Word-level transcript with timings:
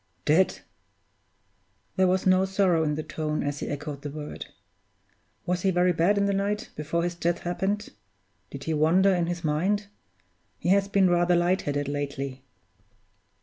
"Dead!" 0.25 0.61
There 1.95 2.07
was 2.07 2.25
no 2.25 2.43
sorrow 2.45 2.83
in 2.83 2.95
the 2.95 3.03
tone 3.03 3.43
as 3.43 3.59
he 3.59 3.67
echoed 3.67 4.01
the 4.01 4.09
word. 4.09 4.47
"Was 5.45 5.61
he 5.61 5.69
very 5.69 5.93
bad 5.93 6.17
in 6.17 6.25
the 6.25 6.33
night 6.33 6.71
before 6.75 7.03
his 7.03 7.13
death 7.13 7.41
happened? 7.41 7.89
Did 8.49 8.63
he 8.63 8.73
wander 8.73 9.13
in 9.13 9.27
his 9.27 9.43
mind? 9.43 9.85
He 10.57 10.69
has 10.69 10.87
been 10.87 11.07
rather 11.07 11.35
light 11.35 11.61
headed 11.61 11.87
lately." 11.87 12.43